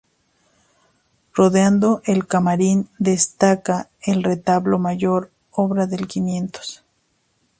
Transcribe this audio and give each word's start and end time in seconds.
Rodeando 1.35 2.01
el 2.05 2.25
camarín 2.25 2.89
destaca 2.97 3.91
el 4.01 4.23
retablo 4.23 4.79
mayor, 4.79 5.29
obra 5.51 5.85
del 5.85 6.07
quinientos. 6.07 6.83